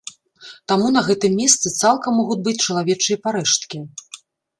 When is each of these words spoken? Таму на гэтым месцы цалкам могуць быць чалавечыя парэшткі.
Таму 0.71 0.87
на 0.95 1.01
гэтым 1.09 1.35
месцы 1.41 1.71
цалкам 1.81 2.17
могуць 2.21 2.39
быць 2.47 2.55
чалавечыя 2.65 3.17
парэшткі. 3.27 3.83